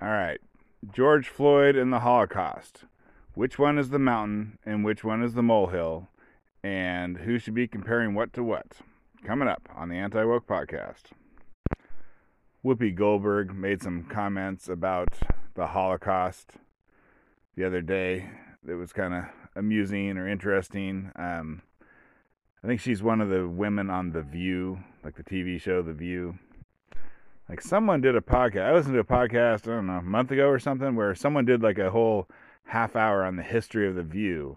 [0.00, 0.40] All right.
[0.92, 2.84] George Floyd and the Holocaust.
[3.34, 6.08] Which one is the mountain and which one is the molehill?
[6.62, 8.78] And who should be comparing what to what?
[9.24, 11.12] Coming up on the Anti Woke Podcast.
[12.64, 15.08] Whoopi Goldberg made some comments about
[15.54, 16.52] the Holocaust
[17.56, 18.30] the other day
[18.64, 19.24] that was kind of
[19.54, 21.12] amusing or interesting.
[21.14, 21.62] Um,
[22.62, 25.92] I think she's one of the women on The View, like the TV show The
[25.92, 26.38] View.
[27.48, 28.66] Like someone did a podcast.
[28.66, 31.44] I listened to a podcast, I don't know, a month ago or something, where someone
[31.44, 32.28] did like a whole
[32.64, 34.56] half hour on the history of The View.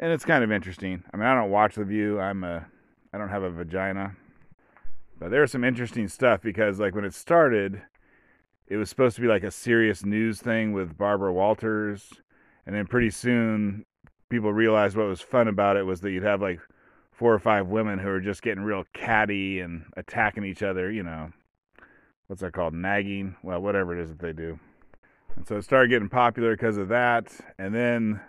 [0.00, 1.04] And it's kind of interesting.
[1.12, 2.18] I mean, I don't watch The View.
[2.18, 2.66] I'm a,
[3.12, 4.16] I don't have a vagina.
[5.18, 7.82] But there's some interesting stuff because, like, when it started,
[8.66, 12.12] it was supposed to be like a serious news thing with Barbara Walters.
[12.66, 13.84] And then pretty soon,
[14.28, 16.60] people realized what was fun about it was that you'd have like
[17.12, 21.02] four or five women who are just getting real catty and attacking each other, you
[21.02, 21.32] know.
[22.28, 22.74] What's that called?
[22.74, 23.36] Nagging?
[23.42, 24.60] Well, whatever it is that they do.
[25.34, 27.32] And so it started getting popular because of that.
[27.58, 28.20] And then,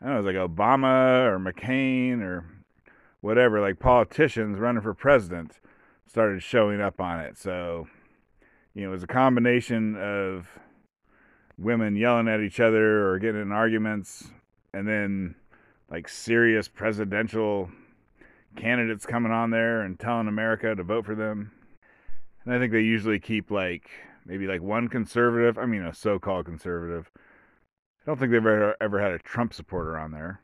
[0.00, 2.44] I don't know, it was like Obama or McCain or
[3.20, 5.58] whatever, like politicians running for president
[6.06, 7.38] started showing up on it.
[7.38, 7.88] So,
[8.74, 10.48] you know, it was a combination of
[11.56, 14.28] women yelling at each other or getting in arguments
[14.72, 15.34] and then
[15.90, 17.70] like serious presidential
[18.56, 21.52] candidates coming on there and telling America to vote for them.
[22.48, 23.90] And I think they usually keep like
[24.24, 27.10] maybe like one conservative, I mean a so-called conservative.
[27.14, 30.40] I don't think they've ever, ever had a Trump supporter on there.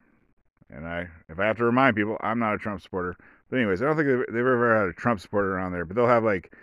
[0.69, 3.17] And I if I have to remind people, I'm not a Trump supporter.
[3.49, 5.97] But anyways, I don't think they've, they've ever had a Trump supporter on there, but
[5.97, 6.55] they'll have like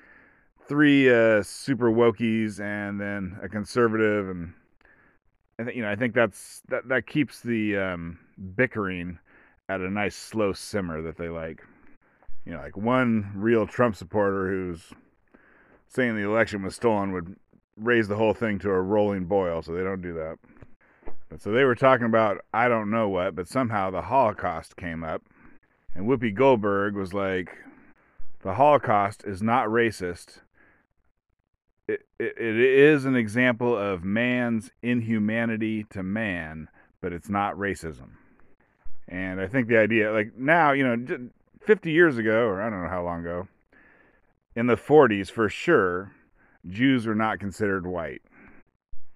[0.67, 4.53] three uh, super wokies and then a conservative and
[5.58, 8.20] I think you know I think that's that that keeps the um,
[8.55, 9.17] bickering
[9.70, 11.64] at a nice slow simmer that they like.
[12.45, 14.94] You know, like one real Trump supporter who's
[15.92, 17.36] saying the election was stolen would
[17.78, 20.38] raise the whole thing to a rolling boil, so they don't do that.
[21.30, 25.03] But so they were talking about I don't know what, but somehow the Holocaust came
[25.03, 25.21] up,
[25.95, 27.58] and Whoopi Goldberg was like,
[28.42, 30.39] "The Holocaust is not racist
[31.92, 36.70] it, it, it is an example of man's inhumanity to man,
[37.02, 38.11] but it's not racism.
[39.08, 41.30] And I think the idea, like now, you know,
[41.61, 43.48] 50 years ago, or I don't know how long ago,
[44.56, 46.12] in the 40s for sure,
[46.67, 48.22] Jews were not considered white.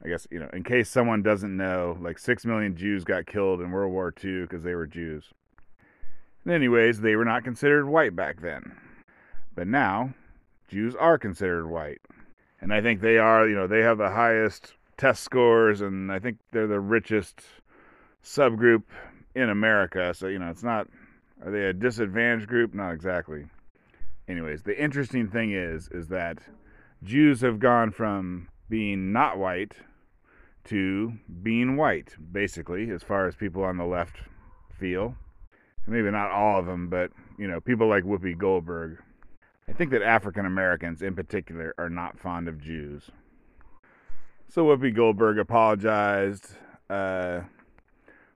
[0.04, 3.62] I guess, you know, in case someone doesn't know, like 6 million Jews got killed
[3.62, 5.32] in World War II because they were Jews.
[6.44, 8.78] And anyways, they were not considered white back then.
[9.56, 10.14] But now,
[10.70, 12.02] Jews are considered white
[12.66, 16.18] and I think they are, you know, they have the highest test scores, and I
[16.18, 17.42] think they're the richest
[18.24, 18.82] subgroup
[19.36, 20.16] in America.
[20.16, 20.88] So, you know, it's not,
[21.44, 22.74] are they a disadvantaged group?
[22.74, 23.46] Not exactly.
[24.28, 26.40] Anyways, the interesting thing is, is that
[27.04, 29.74] Jews have gone from being not white
[30.66, 31.14] to
[31.44, 34.18] being white, basically, as far as people on the left
[34.80, 35.16] feel.
[35.88, 38.98] Maybe not all of them, but, you know, people like Whoopi Goldberg
[39.68, 43.10] I think that African Americans in particular are not fond of Jews.
[44.48, 46.52] So Whoopi Goldberg apologized,
[46.90, 47.42] uh,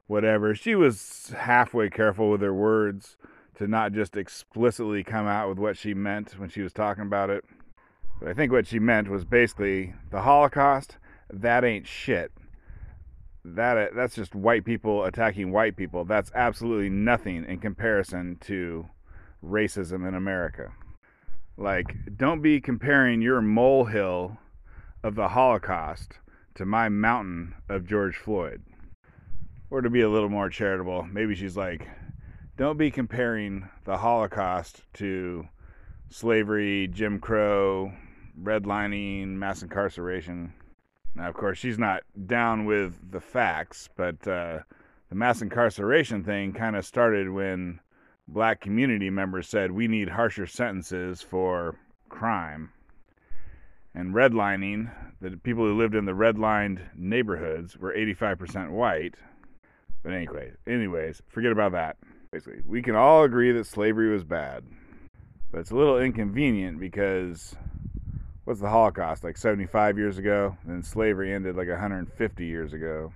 [0.08, 0.56] whatever.
[0.56, 3.16] She was halfway careful with her words
[3.60, 7.30] to not just explicitly come out with what she meant when she was talking about
[7.30, 7.44] it.
[8.20, 10.98] But I think what she meant was basically the Holocaust,
[11.30, 12.32] that ain't shit.
[13.44, 16.06] That uh, that's just white people attacking white people.
[16.06, 18.88] That's absolutely nothing in comparison to
[19.44, 20.72] racism in America.
[21.58, 24.38] Like, don't be comparing your molehill
[25.04, 26.20] of the Holocaust
[26.56, 28.62] to my mountain of George Floyd.
[29.70, 31.88] Or to be a little more charitable, maybe she's like,
[32.60, 35.48] don't be comparing the Holocaust to
[36.10, 37.94] slavery, Jim Crow,
[38.38, 40.54] redlining, mass incarceration.
[41.16, 44.60] Now, of course, she's not down with the facts, but uh,
[45.08, 47.80] the mass incarceration thing kind of started when
[48.28, 51.78] black community members said we need harsher sentences for
[52.10, 52.72] crime.
[53.96, 59.16] And redlining, the people who lived in the redlined neighborhoods were 85% white.
[60.04, 61.96] But anyway, anyways, forget about that.
[62.32, 64.64] Basically, we can all agree that slavery was bad.
[65.52, 67.56] But it's a little inconvenient because
[68.44, 70.56] what's the Holocaust like 75 years ago?
[70.68, 73.14] And slavery ended like 150 years ago.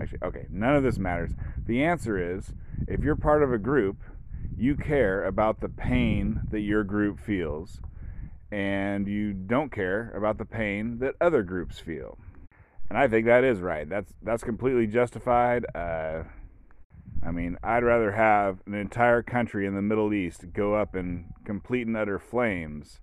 [0.00, 1.30] Actually, okay, none of this matters.
[1.66, 2.52] The answer is
[2.88, 3.98] if you're part of a group
[4.56, 7.80] you care about the pain that your group feels
[8.50, 12.18] and you don't care about the pain that other groups feel.
[12.88, 13.88] And I think that is right.
[13.88, 15.64] That's that's completely justified.
[15.74, 16.24] Uh,
[17.24, 21.32] I mean, I'd rather have an entire country in the Middle East go up in
[21.44, 23.00] complete and utter flames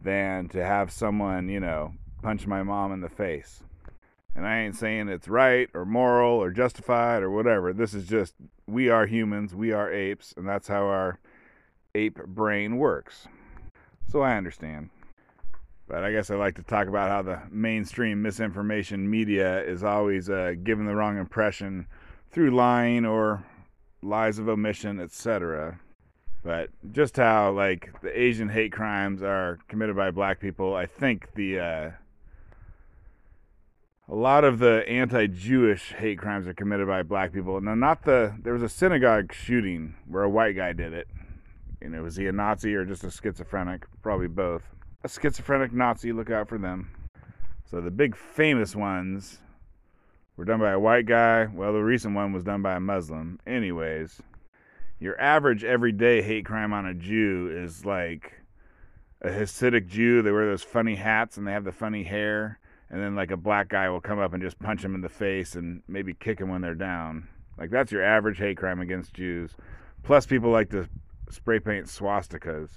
[0.00, 3.62] than to have someone, you know, punch my mom in the face.
[4.36, 7.72] And I ain't saying it's right or moral or justified or whatever.
[7.72, 8.34] This is just
[8.66, 11.18] we are humans, we are apes, and that's how our
[11.94, 13.26] ape brain works.
[14.06, 14.90] So I understand.
[15.88, 20.28] But I guess I like to talk about how the mainstream misinformation media is always
[20.28, 21.86] uh, giving the wrong impression
[22.30, 23.44] through lying or
[24.02, 25.80] lies of omission, etc.
[26.42, 31.34] But just how like the Asian hate crimes are committed by black people, I think
[31.34, 31.90] the uh,
[34.10, 37.60] a lot of the anti-Jewish hate crimes are committed by black people.
[37.60, 41.08] Now, not the there was a synagogue shooting where a white guy did it.
[41.82, 43.84] You know, was he a Nazi or just a schizophrenic?
[44.02, 44.62] Probably both.
[45.04, 46.90] A schizophrenic Nazi, look out for them.
[47.70, 49.40] So the big famous ones
[50.38, 51.46] were done by a white guy.
[51.52, 53.40] Well, the recent one was done by a Muslim.
[53.44, 54.22] Anyways,
[55.00, 58.32] your average everyday hate crime on a Jew is like
[59.20, 60.22] a Hasidic Jew.
[60.22, 62.60] They wear those funny hats and they have the funny hair.
[62.88, 65.10] And then, like, a black guy will come up and just punch them in the
[65.10, 67.28] face and maybe kick them when they're down.
[67.58, 69.50] Like, that's your average hate crime against Jews.
[70.04, 70.88] Plus, people like to
[71.28, 72.70] spray paint swastikas.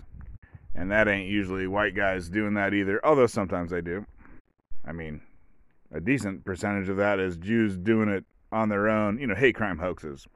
[0.76, 4.06] And that ain't usually white guys doing that either, although sometimes they do.
[4.84, 5.22] I mean,
[5.94, 9.56] a decent percentage of that is Jews doing it on their own, you know, hate
[9.56, 10.28] crime hoaxes.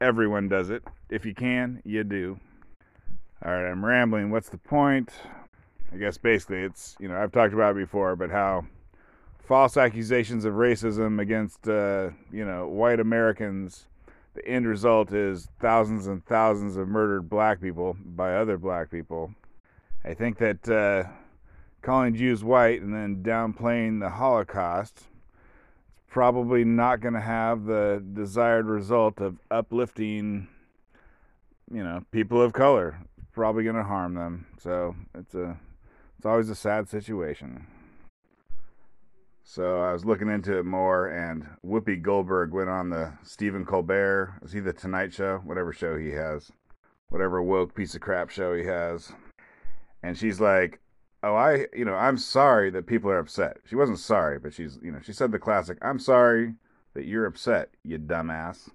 [0.00, 0.82] Everyone does it.
[1.10, 2.38] If you can, you do.
[3.44, 4.30] All right, I'm rambling.
[4.30, 5.10] What's the point?
[5.92, 8.64] I guess basically it's, you know, I've talked about it before, but how
[9.38, 13.86] false accusations of racism against, uh, you know, white Americans,
[14.34, 19.34] the end result is thousands and thousands of murdered black people by other black people.
[20.04, 21.10] I think that uh,
[21.82, 25.06] calling Jews white and then downplaying the Holocaust is
[26.08, 30.48] probably not going to have the desired result of uplifting,
[31.70, 32.98] you know, people of color.
[33.32, 34.46] Probably going to harm them.
[34.58, 35.58] So it's a,
[36.16, 37.66] it's always a sad situation.
[39.42, 44.38] So I was looking into it more, and Whoopi Goldberg went on the Stephen Colbert.
[44.42, 45.38] Is he the Tonight Show?
[45.44, 46.52] Whatever show he has,
[47.08, 49.12] whatever woke piece of crap show he has.
[50.02, 50.80] And she's like,
[51.22, 54.78] "Oh, I, you know, I'm sorry that people are upset." She wasn't sorry, but she's,
[54.82, 56.54] you know, she said the classic, "I'm sorry
[56.94, 58.70] that you're upset, you dumbass,"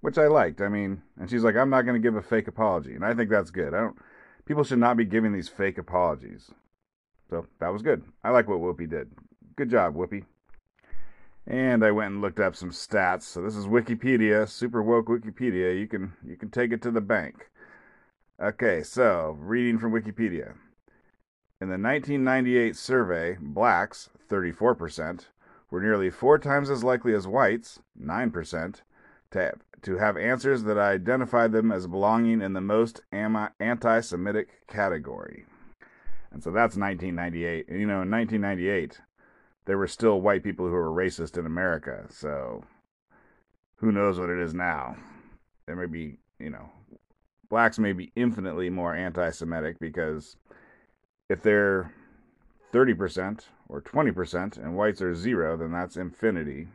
[0.00, 0.60] which I liked.
[0.60, 3.14] I mean, and she's like, "I'm not going to give a fake apology," and I
[3.14, 3.74] think that's good.
[3.74, 3.98] I don't.
[4.44, 6.50] People should not be giving these fake apologies.
[7.30, 8.04] So that was good.
[8.22, 9.10] I like what Whoopi did.
[9.56, 10.24] Good job, Whoopi.
[11.46, 13.22] And I went and looked up some stats.
[13.22, 15.78] So this is Wikipedia, super woke Wikipedia.
[15.78, 17.50] You can you can take it to the bank.
[18.40, 20.54] Okay, so reading from Wikipedia.
[21.58, 25.26] In the 1998 survey, blacks, 34%,
[25.70, 28.82] were nearly four times as likely as whites, 9%,
[29.30, 35.44] to to have answers that identified them as belonging in the most anti Semitic category.
[36.32, 37.68] And so that's 1998.
[37.68, 39.00] And you know, in 1998,
[39.64, 42.04] there were still white people who were racist in America.
[42.10, 42.64] So
[43.76, 44.96] who knows what it is now?
[45.66, 46.70] There may be, you know,
[47.48, 50.36] blacks may be infinitely more anti Semitic because
[51.28, 51.92] if they're
[52.72, 56.68] 30% or 20% and whites are zero, then that's infinity.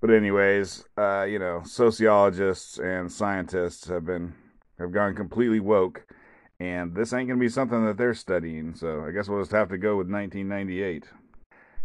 [0.00, 4.34] But anyways, uh, you know, sociologists and scientists have been
[4.78, 6.04] have gone completely woke,
[6.60, 8.74] and this ain't gonna be something that they're studying.
[8.74, 11.04] So I guess we'll just have to go with 1998,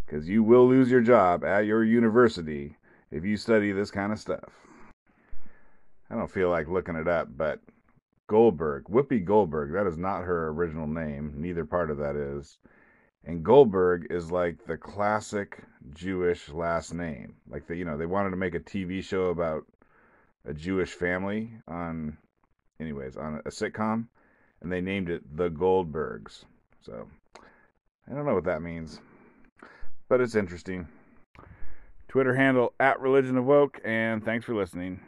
[0.05, 2.75] because you will lose your job at your university
[3.11, 4.49] if you study this kind of stuff.
[6.09, 7.61] I don't feel like looking it up, but
[8.29, 11.33] Goldberg, Whoopi Goldberg, that is not her original name.
[11.35, 12.59] Neither part of that is.
[13.25, 15.63] And Goldberg is like the classic
[15.95, 17.33] Jewish last name.
[17.49, 19.65] Like the, you know, they wanted to make a TV show about
[20.45, 22.17] a Jewish family on,
[22.79, 24.05] anyways, on a sitcom,
[24.61, 26.45] and they named it The Goldbergs.
[26.81, 27.07] So
[28.07, 29.01] I don't know what that means,
[30.07, 30.87] but it's interesting.
[32.07, 34.99] Twitter handle at Religion of Woke, and thanks for listening.